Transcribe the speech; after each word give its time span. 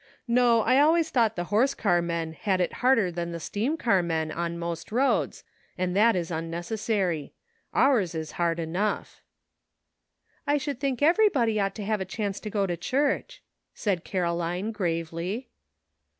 No, 0.27 0.61
I 0.63 0.79
always 0.79 1.11
thought 1.11 1.35
the 1.35 1.43
horse 1.53 1.75
car 1.75 2.01
men 2.01 2.33
had 2.33 2.59
it 2.59 2.73
harder 2.81 3.11
than 3.11 3.31
the 3.31 3.39
steam 3.39 3.77
car 3.77 4.01
men 4.01 4.31
on 4.31 4.57
most 4.57 4.91
roads, 4.91 5.43
and 5.77 5.95
that 5.95 6.15
is 6.15 6.31
unnecessary. 6.31 7.35
Ours 7.71 8.15
is 8.15 8.31
hard 8.31 8.59
enough.'' 8.59 9.21
A 9.21 9.21
NEW 9.21 10.45
FRIEND. 10.45 10.51
86" 10.53 10.53
I 10.55 10.57
should 10.57 10.79
think 10.79 11.01
everybody 11.03 11.59
ought 11.59 11.75
to 11.75 11.83
have 11.85 12.01
a 12.01 12.05
chance 12.05 12.39
to 12.39 12.49
go 12.49 12.65
to 12.65 12.75
church," 12.75 13.43
said 13.75 14.03
Caroline 14.03 14.71
gravely. 14.71 15.49